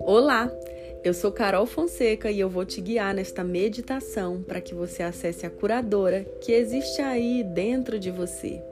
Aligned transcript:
Olá, 0.00 0.50
eu 1.04 1.12
sou 1.12 1.30
Carol 1.30 1.66
Fonseca 1.66 2.30
e 2.30 2.40
eu 2.40 2.48
vou 2.48 2.64
te 2.64 2.80
guiar 2.80 3.14
nesta 3.14 3.44
meditação 3.44 4.42
para 4.42 4.60
que 4.60 4.74
você 4.74 5.02
acesse 5.02 5.44
a 5.44 5.50
curadora 5.50 6.24
que 6.40 6.52
existe 6.52 7.02
aí 7.02 7.44
dentro 7.44 7.98
de 7.98 8.10
você. 8.10 8.62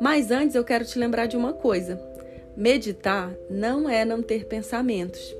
Mas 0.00 0.30
antes 0.30 0.54
eu 0.54 0.64
quero 0.64 0.84
te 0.84 0.98
lembrar 0.98 1.26
de 1.26 1.36
uma 1.36 1.52
coisa: 1.52 2.00
meditar 2.56 3.34
não 3.50 3.88
é 3.88 4.04
não 4.04 4.22
ter 4.22 4.46
pensamentos. 4.46 5.34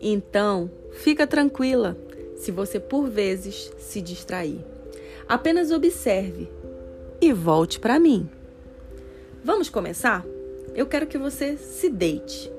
Então, 0.00 0.70
fica 0.92 1.26
tranquila 1.26 1.96
se 2.36 2.52
você 2.52 2.78
por 2.78 3.08
vezes 3.08 3.72
se 3.78 4.00
distrair. 4.00 4.60
Apenas 5.28 5.72
observe 5.72 6.48
e 7.20 7.32
volte 7.32 7.80
para 7.80 7.98
mim. 7.98 8.30
Vamos 9.44 9.68
começar? 9.68 10.24
Eu 10.74 10.86
quero 10.86 11.06
que 11.06 11.16
você 11.16 11.56
se 11.56 11.88
deite. 11.88 12.50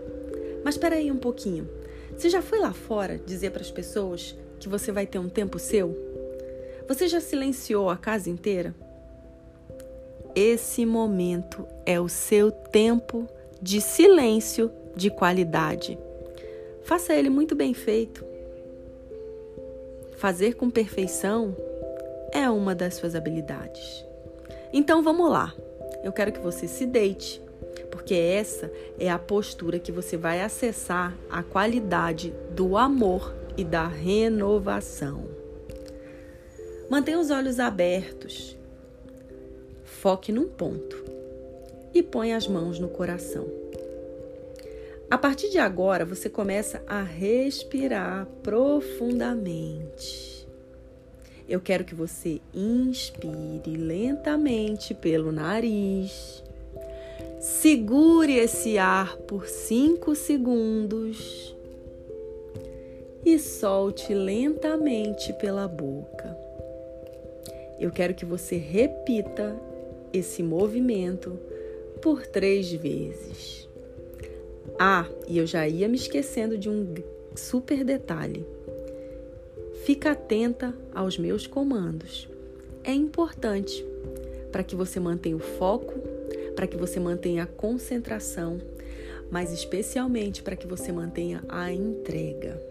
Mas 0.63 0.75
espera 0.75 0.95
aí 0.95 1.11
um 1.11 1.17
pouquinho. 1.17 1.69
Você 2.15 2.29
já 2.29 2.41
foi 2.41 2.59
lá 2.59 2.73
fora 2.73 3.17
dizer 3.17 3.51
para 3.51 3.61
as 3.61 3.71
pessoas 3.71 4.35
que 4.59 4.69
você 4.69 4.91
vai 4.91 5.05
ter 5.05 5.19
um 5.19 5.29
tempo 5.29 5.59
seu? 5.59 5.95
Você 6.87 7.07
já 7.07 7.19
silenciou 7.19 7.89
a 7.89 7.97
casa 7.97 8.29
inteira? 8.29 8.73
Esse 10.35 10.85
momento 10.85 11.67
é 11.85 11.99
o 11.99 12.07
seu 12.07 12.51
tempo 12.51 13.27
de 13.61 13.81
silêncio 13.81 14.71
de 14.95 15.09
qualidade. 15.09 15.97
Faça 16.83 17.13
ele 17.13 17.29
muito 17.29 17.55
bem 17.55 17.73
feito. 17.73 18.25
Fazer 20.17 20.55
com 20.55 20.69
perfeição 20.69 21.55
é 22.31 22.49
uma 22.49 22.73
das 22.73 22.95
suas 22.95 23.15
habilidades. 23.15 24.05
Então 24.73 25.03
vamos 25.03 25.29
lá. 25.29 25.53
Eu 26.03 26.11
quero 26.11 26.31
que 26.31 26.39
você 26.39 26.67
se 26.67 26.85
deite 26.85 27.41
porque 27.89 28.13
essa 28.13 28.71
é 28.97 29.09
a 29.09 29.19
postura 29.19 29.79
que 29.79 29.91
você 29.91 30.17
vai 30.17 30.41
acessar 30.41 31.15
a 31.29 31.43
qualidade 31.43 32.33
do 32.51 32.77
amor 32.77 33.35
e 33.57 33.63
da 33.63 33.87
renovação. 33.87 35.25
Mantenha 36.89 37.19
os 37.19 37.29
olhos 37.29 37.59
abertos, 37.59 38.57
foque 39.83 40.31
num 40.31 40.47
ponto 40.47 41.03
e 41.93 42.01
põe 42.01 42.33
as 42.33 42.47
mãos 42.47 42.79
no 42.79 42.89
coração. 42.89 43.47
A 45.09 45.17
partir 45.17 45.49
de 45.49 45.57
agora, 45.57 46.05
você 46.05 46.29
começa 46.29 46.83
a 46.87 47.01
respirar 47.01 48.27
profundamente. 48.43 50.38
Eu 51.49 51.59
quero 51.59 51.83
que 51.83 51.95
você 51.95 52.39
inspire 52.53 53.75
lentamente 53.75 54.93
pelo 54.93 55.31
nariz 55.31 56.43
Segure 57.39 58.35
esse 58.35 58.77
ar 58.77 59.15
por 59.15 59.47
5 59.47 60.13
segundos 60.13 61.55
e 63.25 63.39
solte 63.39 64.13
lentamente 64.13 65.31
pela 65.31 65.65
boca. 65.65 66.37
Eu 67.79 67.91
quero 67.91 68.13
que 68.13 68.25
você 68.25 68.57
repita 68.57 69.55
esse 70.11 70.43
movimento 70.43 71.39
por 72.01 72.27
três 72.27 72.73
vezes. 72.73 73.69
Ah, 74.77 75.05
e 75.25 75.37
eu 75.37 75.47
já 75.47 75.65
ia 75.65 75.87
me 75.87 75.95
esquecendo 75.95 76.57
de 76.57 76.69
um 76.69 76.93
super 77.35 77.85
detalhe. 77.85 78.45
Fica 79.89 80.11
atenta 80.11 80.71
aos 80.93 81.17
meus 81.17 81.47
comandos. 81.47 82.29
É 82.83 82.93
importante 82.93 83.83
para 84.51 84.61
que 84.63 84.75
você 84.75 84.99
mantenha 84.99 85.35
o 85.35 85.39
foco 85.39 85.95
para 86.55 86.67
que 86.67 86.77
você 86.77 86.99
mantenha 86.99 87.41
a 87.41 87.47
concentração, 87.47 88.61
mas 89.31 89.51
especialmente 89.51 90.43
para 90.43 90.55
que 90.55 90.67
você 90.67 90.91
mantenha 90.91 91.43
a 91.49 91.73
entrega. 91.73 92.61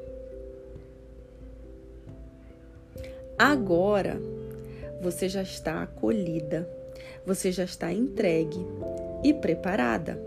Agora 3.37 4.21
você 5.03 5.29
já 5.29 5.43
está 5.43 5.83
acolhida, 5.83 6.71
você 7.27 7.51
já 7.51 7.65
está 7.65 7.93
entregue 7.93 8.65
e 9.25 9.35
preparada. 9.35 10.23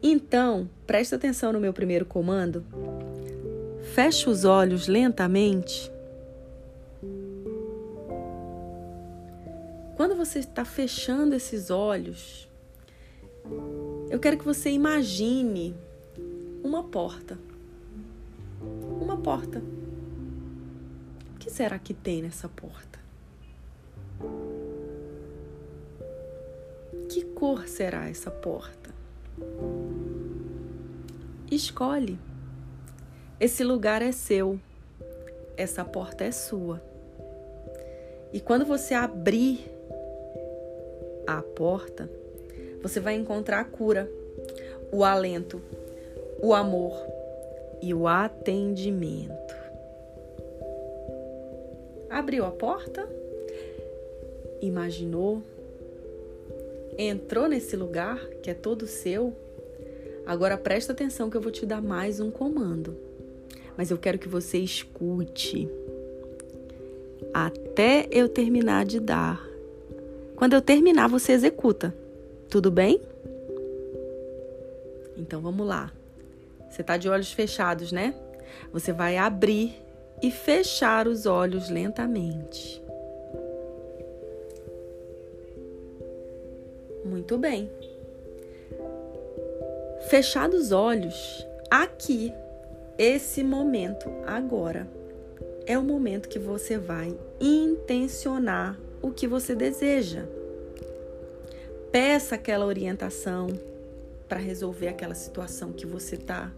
Então, 0.00 0.70
presta 0.86 1.16
atenção 1.16 1.52
no 1.52 1.58
meu 1.58 1.72
primeiro 1.72 2.06
comando. 2.06 2.64
Feche 3.94 4.28
os 4.28 4.44
olhos 4.44 4.88
lentamente 4.88 5.94
Quando 9.96 10.16
você 10.16 10.40
está 10.40 10.64
fechando 10.64 11.36
esses 11.36 11.70
olhos, 11.70 12.48
eu 14.10 14.18
quero 14.18 14.36
que 14.36 14.44
você 14.44 14.70
imagine 14.70 15.74
uma 16.64 16.82
porta. 16.82 17.38
Uma 19.00 19.16
porta. 19.16 19.62
O 21.34 21.38
que 21.38 21.48
será 21.48 21.78
que 21.78 21.94
tem 21.94 22.22
nessa 22.22 22.48
porta? 22.48 22.98
Que 27.08 27.22
cor 27.26 27.68
será 27.68 28.08
essa 28.08 28.32
porta? 28.32 28.92
Escolhe. 31.48 32.18
Esse 33.40 33.64
lugar 33.64 34.00
é 34.00 34.12
seu. 34.12 34.58
Essa 35.56 35.84
porta 35.84 36.24
é 36.24 36.30
sua. 36.30 36.80
E 38.32 38.40
quando 38.40 38.64
você 38.64 38.94
abrir 38.94 39.70
a 41.26 41.42
porta, 41.42 42.08
você 42.80 43.00
vai 43.00 43.14
encontrar 43.14 43.60
a 43.60 43.64
cura, 43.64 44.08
o 44.92 45.04
alento, 45.04 45.60
o 46.40 46.54
amor 46.54 46.96
e 47.82 47.92
o 47.92 48.06
atendimento. 48.06 49.54
Abriu 52.08 52.44
a 52.44 52.50
porta, 52.52 53.08
imaginou, 54.60 55.42
entrou 56.96 57.48
nesse 57.48 57.76
lugar 57.76 58.18
que 58.42 58.50
é 58.50 58.54
todo 58.54 58.86
seu. 58.86 59.32
Agora 60.24 60.56
presta 60.56 60.92
atenção 60.92 61.28
que 61.28 61.36
eu 61.36 61.40
vou 61.40 61.50
te 61.50 61.66
dar 61.66 61.82
mais 61.82 62.20
um 62.20 62.30
comando. 62.30 63.03
Mas 63.76 63.90
eu 63.90 63.98
quero 63.98 64.18
que 64.18 64.28
você 64.28 64.58
escute 64.58 65.68
até 67.32 68.06
eu 68.10 68.28
terminar 68.28 68.84
de 68.84 69.00
dar 69.00 69.54
quando 70.36 70.54
eu 70.54 70.60
terminar, 70.60 71.08
você 71.08 71.32
executa. 71.32 71.94
Tudo 72.50 72.70
bem? 72.70 73.00
Então 75.16 75.40
vamos 75.40 75.66
lá. 75.66 75.92
Você 76.68 76.80
está 76.80 76.96
de 76.96 77.08
olhos 77.08 77.32
fechados, 77.32 77.92
né? 77.92 78.14
Você 78.72 78.92
vai 78.92 79.16
abrir 79.16 79.74
e 80.20 80.30
fechar 80.30 81.06
os 81.06 81.24
olhos 81.24 81.70
lentamente. 81.70 82.82
Muito 87.04 87.38
bem. 87.38 87.70
Fechados 90.08 90.66
os 90.66 90.72
olhos, 90.72 91.46
aqui, 91.70 92.32
esse 92.98 93.42
momento 93.42 94.08
agora, 94.26 94.88
é 95.66 95.78
o 95.78 95.82
momento 95.82 96.28
que 96.28 96.38
você 96.38 96.78
vai 96.78 97.16
intencionar 97.40 98.78
o 99.02 99.10
que 99.10 99.26
você 99.26 99.54
deseja. 99.54 100.24
Peça 101.90 102.34
aquela 102.34 102.66
orientação 102.66 103.48
para 104.28 104.38
resolver 104.38 104.88
aquela 104.88 105.14
situação 105.14 105.72
que 105.72 105.86
você 105.86 106.14
está 106.14 106.52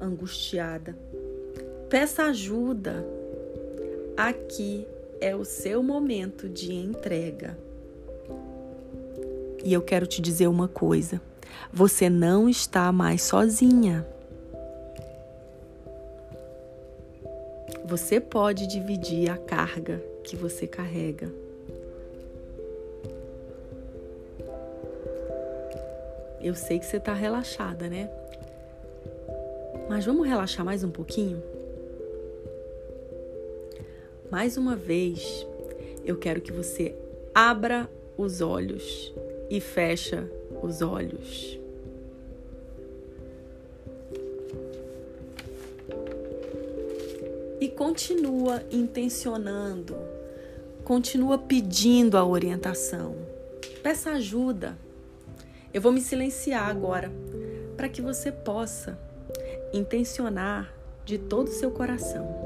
angustiada. 0.00 0.96
Peça 1.88 2.24
ajuda. 2.24 3.04
Aqui 4.16 4.86
é 5.20 5.34
o 5.34 5.44
seu 5.44 5.82
momento 5.82 6.48
de 6.48 6.72
entrega. 6.72 7.58
E 9.64 9.72
eu 9.72 9.82
quero 9.82 10.06
te 10.06 10.20
dizer 10.20 10.46
uma 10.46 10.68
coisa: 10.68 11.20
você 11.72 12.10
não 12.10 12.48
está 12.48 12.92
mais 12.92 13.22
sozinha. 13.22 14.06
Você 17.84 18.18
pode 18.18 18.66
dividir 18.66 19.30
a 19.30 19.36
carga 19.36 20.02
que 20.22 20.36
você 20.36 20.66
carrega. 20.66 21.30
Eu 26.40 26.54
sei 26.54 26.78
que 26.78 26.86
você 26.86 26.96
está 26.96 27.12
relaxada, 27.12 27.86
né? 27.88 28.10
Mas 29.88 30.06
vamos 30.06 30.26
relaxar 30.26 30.64
mais 30.64 30.82
um 30.82 30.90
pouquinho? 30.90 31.42
Mais 34.30 34.56
uma 34.56 34.74
vez, 34.74 35.46
eu 36.06 36.16
quero 36.16 36.40
que 36.40 36.52
você 36.52 36.94
abra 37.34 37.88
os 38.16 38.40
olhos 38.40 39.12
e 39.50 39.60
fecha 39.60 40.26
os 40.62 40.80
olhos. 40.80 41.63
Continua 47.84 48.62
intencionando, 48.72 49.94
continua 50.84 51.36
pedindo 51.36 52.16
a 52.16 52.24
orientação. 52.24 53.14
Peça 53.82 54.12
ajuda. 54.12 54.78
Eu 55.70 55.82
vou 55.82 55.92
me 55.92 56.00
silenciar 56.00 56.66
agora 56.66 57.12
para 57.76 57.86
que 57.90 58.00
você 58.00 58.32
possa 58.32 58.98
intencionar 59.70 60.72
de 61.04 61.18
todo 61.18 61.48
o 61.48 61.52
seu 61.52 61.70
coração. 61.70 62.43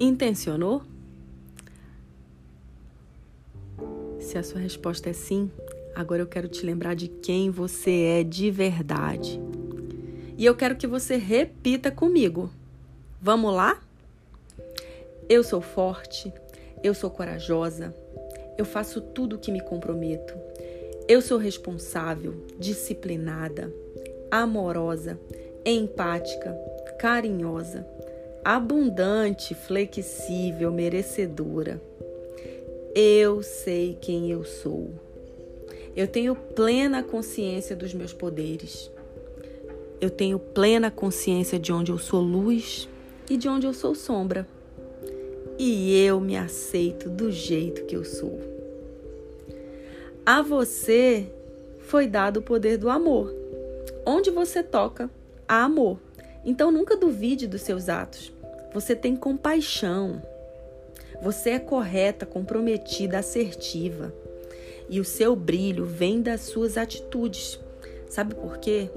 Intencionou? 0.00 0.82
Se 4.20 4.38
a 4.38 4.44
sua 4.44 4.60
resposta 4.60 5.10
é 5.10 5.12
sim, 5.12 5.50
agora 5.92 6.22
eu 6.22 6.26
quero 6.26 6.46
te 6.46 6.64
lembrar 6.64 6.94
de 6.94 7.08
quem 7.08 7.50
você 7.50 8.20
é 8.20 8.22
de 8.22 8.48
verdade. 8.48 9.40
E 10.36 10.44
eu 10.44 10.54
quero 10.54 10.76
que 10.76 10.86
você 10.86 11.16
repita 11.16 11.90
comigo. 11.90 12.48
Vamos 13.20 13.52
lá? 13.52 13.82
Eu 15.28 15.42
sou 15.42 15.60
forte, 15.60 16.32
eu 16.80 16.94
sou 16.94 17.10
corajosa, 17.10 17.92
eu 18.56 18.64
faço 18.64 19.00
tudo 19.00 19.34
o 19.34 19.38
que 19.40 19.50
me 19.50 19.60
comprometo. 19.60 20.32
Eu 21.08 21.20
sou 21.20 21.38
responsável, 21.38 22.46
disciplinada, 22.56 23.74
amorosa, 24.30 25.18
empática, 25.66 26.56
carinhosa 27.00 27.84
abundante, 28.48 29.54
flexível, 29.54 30.72
merecedora. 30.72 31.82
Eu 32.94 33.42
sei 33.42 33.98
quem 34.00 34.30
eu 34.30 34.42
sou. 34.42 34.88
Eu 35.94 36.08
tenho 36.08 36.34
plena 36.34 37.02
consciência 37.02 37.76
dos 37.76 37.92
meus 37.92 38.14
poderes. 38.14 38.90
Eu 40.00 40.08
tenho 40.08 40.38
plena 40.38 40.90
consciência 40.90 41.58
de 41.58 41.70
onde 41.74 41.92
eu 41.92 41.98
sou 41.98 42.22
luz 42.22 42.88
e 43.28 43.36
de 43.36 43.50
onde 43.50 43.66
eu 43.66 43.74
sou 43.74 43.94
sombra. 43.94 44.48
E 45.58 46.02
eu 46.02 46.18
me 46.18 46.34
aceito 46.34 47.10
do 47.10 47.30
jeito 47.30 47.84
que 47.84 47.94
eu 47.94 48.04
sou. 48.04 48.40
A 50.24 50.40
você 50.40 51.30
foi 51.80 52.06
dado 52.06 52.38
o 52.38 52.42
poder 52.42 52.78
do 52.78 52.88
amor. 52.88 53.30
Onde 54.06 54.30
você 54.30 54.62
toca, 54.62 55.10
há 55.46 55.64
amor. 55.64 55.98
Então 56.46 56.70
nunca 56.70 56.96
duvide 56.96 57.46
dos 57.46 57.60
seus 57.60 57.90
atos. 57.90 58.37
Você 58.72 58.94
tem 58.94 59.16
compaixão. 59.16 60.22
Você 61.22 61.50
é 61.50 61.58
correta, 61.58 62.26
comprometida, 62.26 63.18
assertiva. 63.18 64.12
E 64.88 65.00
o 65.00 65.04
seu 65.04 65.34
brilho 65.34 65.84
vem 65.84 66.22
das 66.22 66.42
suas 66.42 66.76
atitudes. 66.76 67.58
Sabe 68.08 68.34
por 68.34 68.58
quê? 68.58 68.90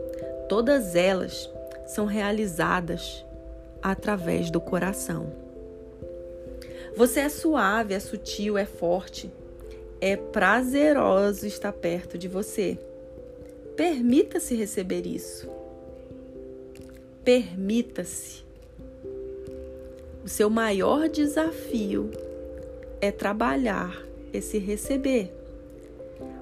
Todas 0.48 0.96
elas 0.96 1.50
são 1.88 2.06
realizadas 2.06 3.26
através 3.82 4.52
do 4.52 4.62
coração. 4.62 5.34
Você 6.96 7.22
é 7.22 7.30
suave, 7.30 7.94
é 7.94 8.00
sutil, 8.00 8.58
é 8.58 8.66
forte. 8.66 9.32
É 10.00 10.16
prazeroso 10.16 11.46
estar 11.46 11.72
perto 11.72 12.18
de 12.18 12.28
você. 12.28 12.78
Permita-se 13.76 14.56
receber 14.56 15.06
isso. 15.06 15.50
Permita-se. 17.24 18.51
O 20.24 20.30
seu 20.30 20.52
maior 20.52 21.10
desafio 21.10 22.12
é 23.02 23.10
trabalhar 23.12 23.98
esse 24.32 24.60
receber. 24.60 25.34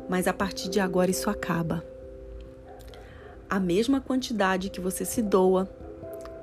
Mas 0.09 0.27
a 0.27 0.33
partir 0.33 0.67
de 0.67 0.81
agora 0.81 1.09
isso 1.09 1.29
acaba. 1.29 1.81
A 3.49 3.57
mesma 3.57 4.01
quantidade 4.01 4.69
que 4.69 4.81
você 4.81 5.05
se 5.05 5.21
doa, 5.21 5.69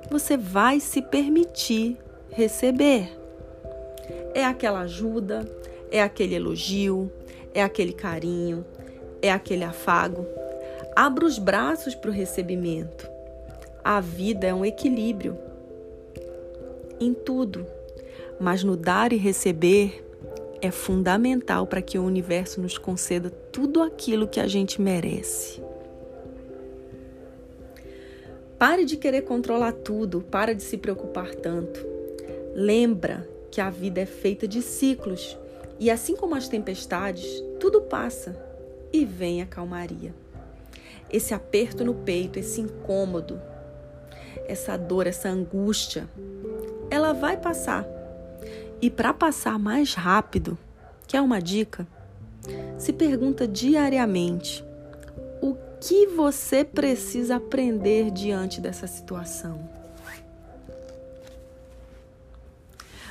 você 0.09 0.35
vai 0.35 0.79
se 0.79 0.99
permitir 0.99 1.97
receber. 2.31 3.15
É 4.33 4.43
aquela 4.43 4.79
ajuda, 4.79 5.47
é 5.91 6.01
aquele 6.01 6.33
elogio, 6.33 7.11
é 7.53 7.61
aquele 7.61 7.93
carinho, 7.93 8.65
é 9.21 9.31
aquele 9.31 9.63
afago. 9.63 10.25
Abra 10.95 11.23
os 11.23 11.37
braços 11.37 11.93
para 11.93 12.09
o 12.09 12.13
recebimento. 12.13 13.07
A 13.83 13.99
vida 13.99 14.47
é 14.47 14.53
um 14.53 14.65
equilíbrio 14.65 15.46
em 16.99 17.13
tudo, 17.13 17.65
mas 18.39 18.63
no 18.63 18.75
dar 18.75 19.11
e 19.13 19.17
receber 19.17 20.03
é 20.61 20.71
fundamental 20.71 21.67
para 21.67 21.81
que 21.81 21.97
o 21.97 22.03
universo 22.03 22.61
nos 22.61 22.77
conceda 22.77 23.29
tudo 23.29 23.81
aquilo 23.81 24.27
que 24.27 24.39
a 24.39 24.47
gente 24.47 24.81
merece. 24.81 25.61
Pare 28.57 28.85
de 28.85 28.97
querer 28.97 29.21
controlar 29.21 29.71
tudo, 29.71 30.21
para 30.21 30.55
de 30.55 30.63
se 30.63 30.77
preocupar 30.77 31.35
tanto. 31.35 31.85
Lembra 32.55 33.27
que 33.51 33.61
a 33.61 33.69
vida 33.69 34.01
é 34.01 34.05
feita 34.05 34.47
de 34.47 34.63
ciclos 34.63 35.37
e 35.79 35.91
assim 35.91 36.15
como 36.15 36.33
as 36.33 36.47
tempestades, 36.47 37.43
tudo 37.59 37.81
passa 37.81 38.35
e 38.91 39.05
vem 39.05 39.43
a 39.43 39.45
calmaria. 39.45 40.13
Esse 41.11 41.33
aperto 41.35 41.85
no 41.85 41.93
peito, 41.93 42.39
esse 42.39 42.59
incômodo, 42.59 43.39
essa 44.47 44.75
dor, 44.75 45.05
essa 45.05 45.29
angústia, 45.29 46.09
ela 46.97 47.13
vai 47.13 47.37
passar. 47.37 47.85
E 48.81 48.89
para 48.89 49.13
passar 49.13 49.57
mais 49.57 49.93
rápido, 49.93 50.57
que 51.07 51.15
é 51.15 51.21
uma 51.21 51.41
dica, 51.41 51.87
se 52.77 52.91
pergunta 52.91 53.47
diariamente: 53.47 54.63
o 55.41 55.55
que 55.79 56.07
você 56.07 56.63
precisa 56.63 57.37
aprender 57.37 58.11
diante 58.11 58.59
dessa 58.59 58.87
situação? 58.87 59.77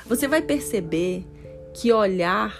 Você 0.05 0.27
vai 0.27 0.41
perceber 0.41 1.25
que 1.73 1.91
olhar 1.91 2.57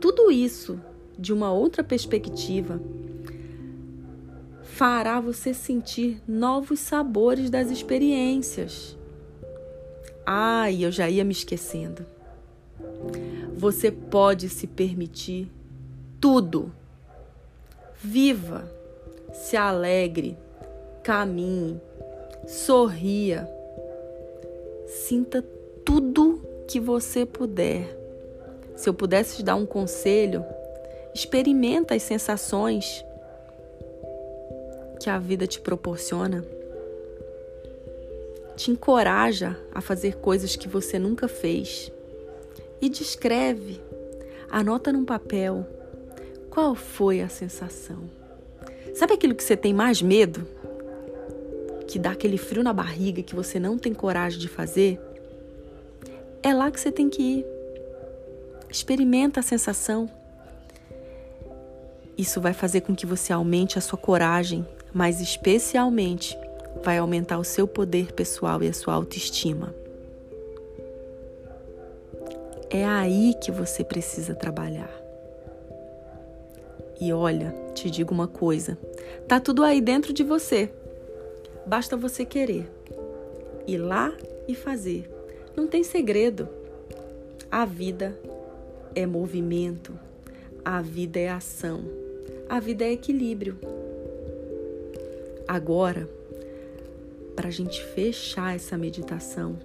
tudo 0.00 0.30
isso 0.30 0.80
de 1.18 1.32
uma 1.32 1.52
outra 1.52 1.84
perspectiva 1.84 2.80
fará 4.62 5.20
você 5.20 5.52
sentir 5.52 6.22
novos 6.26 6.80
sabores 6.80 7.50
das 7.50 7.70
experiências. 7.70 8.97
Ai, 10.30 10.84
eu 10.84 10.92
já 10.92 11.08
ia 11.08 11.24
me 11.24 11.32
esquecendo. 11.32 12.04
Você 13.56 13.90
pode 13.90 14.50
se 14.50 14.66
permitir 14.66 15.50
tudo. 16.20 16.70
Viva, 17.96 18.70
se 19.32 19.56
alegre, 19.56 20.36
caminhe, 21.02 21.80
sorria. 22.46 23.48
Sinta 24.86 25.42
tudo 25.82 26.42
que 26.68 26.78
você 26.78 27.24
puder. 27.24 27.96
Se 28.76 28.86
eu 28.86 28.92
pudesse 28.92 29.36
te 29.36 29.42
dar 29.42 29.54
um 29.54 29.64
conselho, 29.64 30.44
experimenta 31.14 31.94
as 31.94 32.02
sensações 32.02 33.02
que 35.00 35.08
a 35.08 35.18
vida 35.18 35.46
te 35.46 35.58
proporciona, 35.58 36.44
te 38.58 38.72
encoraja 38.72 39.56
a 39.72 39.80
fazer 39.80 40.16
coisas 40.16 40.56
que 40.56 40.66
você 40.66 40.98
nunca 40.98 41.28
fez 41.28 41.92
e 42.80 42.88
descreve, 42.88 43.80
anota 44.50 44.92
num 44.92 45.04
papel 45.04 45.64
qual 46.50 46.74
foi 46.74 47.20
a 47.20 47.28
sensação. 47.28 48.10
Sabe 48.96 49.14
aquilo 49.14 49.36
que 49.36 49.44
você 49.44 49.56
tem 49.56 49.72
mais 49.72 50.02
medo? 50.02 50.44
Que 51.86 52.00
dá 52.00 52.10
aquele 52.10 52.36
frio 52.36 52.64
na 52.64 52.72
barriga 52.72 53.22
que 53.22 53.34
você 53.34 53.60
não 53.60 53.78
tem 53.78 53.94
coragem 53.94 54.40
de 54.40 54.48
fazer? 54.48 55.00
É 56.42 56.52
lá 56.52 56.68
que 56.68 56.80
você 56.80 56.90
tem 56.90 57.08
que 57.08 57.22
ir. 57.22 57.46
Experimenta 58.68 59.38
a 59.38 59.42
sensação. 59.42 60.10
Isso 62.16 62.40
vai 62.40 62.52
fazer 62.52 62.80
com 62.80 62.94
que 62.94 63.06
você 63.06 63.32
aumente 63.32 63.78
a 63.78 63.80
sua 63.80 63.98
coragem 63.98 64.66
mas 64.92 65.20
especialmente 65.20 66.36
vai 66.82 66.98
aumentar 66.98 67.38
o 67.38 67.44
seu 67.44 67.66
poder 67.66 68.12
pessoal 68.12 68.62
e 68.62 68.68
a 68.68 68.72
sua 68.72 68.94
autoestima. 68.94 69.74
É 72.70 72.84
aí 72.84 73.34
que 73.42 73.50
você 73.50 73.82
precisa 73.82 74.34
trabalhar. 74.34 74.90
E 77.00 77.12
olha, 77.12 77.54
te 77.74 77.90
digo 77.90 78.12
uma 78.12 78.28
coisa: 78.28 78.76
tá 79.26 79.40
tudo 79.40 79.62
aí 79.62 79.80
dentro 79.80 80.12
de 80.12 80.22
você. 80.22 80.70
Basta 81.64 81.96
você 81.96 82.24
querer. 82.24 82.70
Ir 83.66 83.78
lá 83.78 84.12
e 84.46 84.54
fazer. 84.54 85.10
Não 85.56 85.66
tem 85.66 85.82
segredo. 85.82 86.48
A 87.50 87.64
vida 87.64 88.18
é 88.94 89.06
movimento. 89.06 89.98
A 90.64 90.82
vida 90.82 91.18
é 91.18 91.28
ação. 91.28 91.84
A 92.48 92.60
vida 92.60 92.84
é 92.84 92.92
equilíbrio. 92.92 93.58
Agora, 95.46 96.08
para 97.48 97.54
a 97.54 97.56
gente 97.56 97.82
fechar 97.82 98.54
essa 98.54 98.76
meditação, 98.76 99.56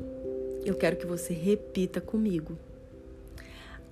eu 0.63 0.73
quero 0.73 0.95
que 0.95 1.05
você 1.05 1.33
repita 1.33 1.99
comigo. 1.99 2.57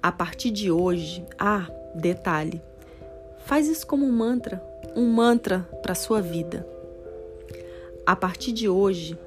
A 0.02 0.14
partir 0.14 0.50
de 0.50 0.72
hoje, 0.72 1.26
ah, 1.38 1.70
detalhe, 1.94 2.62
faz 3.46 3.68
isso 3.68 3.86
como 3.86 4.06
um 4.06 4.12
mantra, 4.14 4.64
um 4.96 5.06
mantra 5.08 5.68
para 5.82 5.94
sua 5.94 6.22
vida. 6.22 6.66
A 8.06 8.16
partir 8.16 8.54
de 8.54 8.70
hoje, 8.70 9.18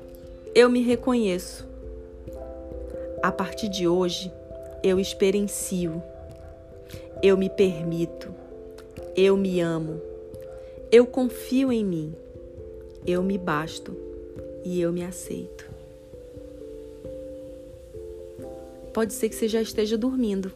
eu 0.54 0.70
me 0.70 0.82
reconheço. 0.82 1.68
A 3.22 3.30
partir 3.30 3.68
de 3.68 3.86
hoje, 3.86 4.32
eu 4.82 4.98
experiencio. 4.98 6.02
Eu 7.22 7.36
me 7.36 7.50
permito. 7.50 8.34
Eu 9.14 9.36
me 9.36 9.60
amo. 9.60 10.00
Eu 10.90 11.06
confio 11.06 11.70
em 11.70 11.84
mim. 11.84 12.14
Eu 13.06 13.22
me 13.22 13.36
basto 13.36 14.13
e 14.64 14.80
eu 14.80 14.92
me 14.92 15.04
aceito. 15.04 15.70
Pode 18.92 19.12
ser 19.12 19.28
que 19.28 19.34
você 19.34 19.48
já 19.48 19.60
esteja 19.60 19.98
dormindo. 19.98 20.52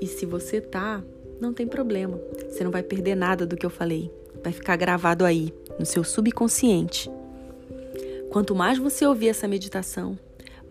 E 0.00 0.06
se 0.06 0.26
você 0.26 0.60
tá, 0.60 1.02
não 1.40 1.52
tem 1.52 1.66
problema. 1.66 2.20
Você 2.48 2.62
não 2.62 2.70
vai 2.70 2.82
perder 2.82 3.14
nada 3.14 3.46
do 3.46 3.56
que 3.56 3.64
eu 3.64 3.70
falei. 3.70 4.10
Vai 4.42 4.52
ficar 4.52 4.76
gravado 4.76 5.24
aí, 5.24 5.52
no 5.78 5.86
seu 5.86 6.04
subconsciente. 6.04 7.10
Quanto 8.30 8.54
mais 8.54 8.78
você 8.78 9.06
ouvir 9.06 9.28
essa 9.28 9.48
meditação, 9.48 10.18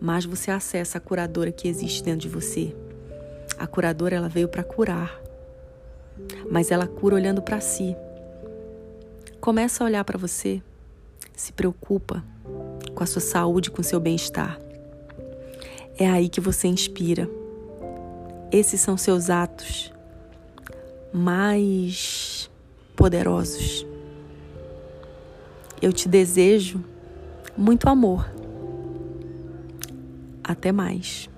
mais 0.00 0.24
você 0.24 0.50
acessa 0.50 0.98
a 0.98 1.00
curadora 1.00 1.50
que 1.50 1.66
existe 1.66 2.02
dentro 2.02 2.20
de 2.20 2.28
você. 2.28 2.74
A 3.58 3.66
curadora 3.66 4.16
ela 4.16 4.28
veio 4.28 4.48
para 4.48 4.62
curar. 4.62 5.20
Mas 6.50 6.70
ela 6.70 6.86
cura 6.86 7.16
olhando 7.16 7.42
para 7.42 7.60
si. 7.60 7.96
Começa 9.40 9.82
a 9.82 9.86
olhar 9.86 10.04
para 10.04 10.18
você. 10.18 10.62
Se 11.34 11.52
preocupa 11.52 12.24
com 12.94 13.02
a 13.02 13.06
sua 13.06 13.20
saúde, 13.20 13.70
com 13.70 13.80
o 13.80 13.84
seu 13.84 13.98
bem-estar. 13.98 14.58
É 15.98 16.08
aí 16.08 16.28
que 16.28 16.40
você 16.40 16.68
inspira. 16.68 17.28
Esses 18.50 18.80
são 18.80 18.96
seus 18.96 19.30
atos 19.30 19.92
mais 21.12 22.50
poderosos. 22.96 23.86
Eu 25.80 25.92
te 25.92 26.08
desejo 26.08 26.84
muito 27.56 27.88
amor. 27.88 28.28
Até 30.42 30.72
mais. 30.72 31.28